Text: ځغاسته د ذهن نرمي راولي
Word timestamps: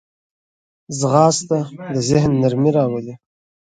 ځغاسته 0.99 1.57
د 1.93 1.95
ذهن 2.09 2.31
نرمي 2.41 2.71
راولي 2.77 3.15